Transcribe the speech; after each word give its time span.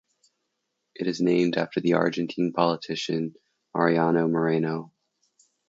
It 0.95 1.05
is 1.05 1.21
named 1.21 1.57
after 1.57 1.79
the 1.79 1.93
Argentine 1.93 2.53
politician 2.53 3.35
Mariano 3.75 4.27
Moreno. 4.27 4.91